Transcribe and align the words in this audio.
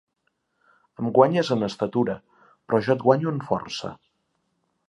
Em 1.03 1.09
guanyes 1.17 1.51
en 1.57 1.67
estatura, 1.69 2.17
però 2.47 2.83
jo 2.89 2.97
et 2.97 3.07
guanyo 3.07 3.35
en 3.37 3.41
força. 3.51 3.93